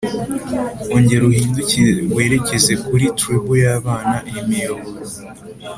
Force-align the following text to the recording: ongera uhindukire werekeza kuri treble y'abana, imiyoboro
ongera 0.95 1.23
uhindukire 1.31 1.93
werekeza 2.15 2.73
kuri 2.87 3.05
treble 3.17 3.55
y'abana, 3.63 4.15
imiyoboro 4.39 4.89